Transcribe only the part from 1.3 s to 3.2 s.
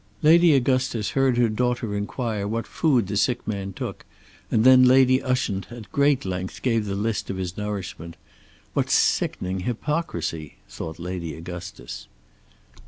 her daughter inquire what food the